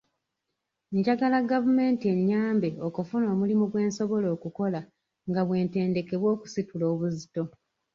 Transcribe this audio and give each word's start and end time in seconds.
Njagala 0.97 1.37
gavumenti 1.51 2.05
ennyambe 2.15 2.69
okufuna 2.87 3.25
omulimu 3.33 3.65
gwe 3.67 3.83
nsobola 3.89 4.27
okukola 4.35 4.79
nga 5.29 5.41
bwe 5.47 5.57
ntendekebwa 5.65 6.29
okusitula 6.35 6.85
obuzito. 6.93 7.43